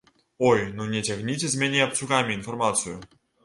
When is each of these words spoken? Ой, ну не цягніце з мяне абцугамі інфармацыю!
Ой, 0.47 0.61
ну 0.79 0.87
не 0.93 1.03
цягніце 1.11 1.53
з 1.53 1.61
мяне 1.67 1.85
абцугамі 1.87 2.37
інфармацыю! 2.41 3.01